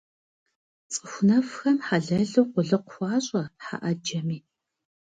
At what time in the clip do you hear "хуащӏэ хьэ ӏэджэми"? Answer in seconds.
2.91-4.37